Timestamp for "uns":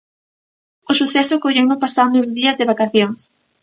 2.21-2.29